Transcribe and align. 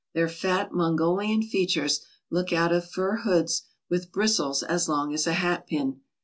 Their 0.15 0.27
fat 0.29 0.73
Mongolian 0.73 1.43
features 1.43 2.03
look 2.31 2.51
out 2.51 2.71
of 2.71 2.89
fur 2.89 3.17
hoods 3.17 3.67
with 3.87 4.11
bristles 4.11 4.63
as 4.63 4.89
long 4.89 5.13
as 5.13 5.27
a 5.27 5.33
hat 5.33 5.67
pin. 5.67 6.01